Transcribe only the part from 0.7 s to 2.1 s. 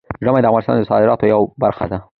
د صادراتو یوه برخه ده.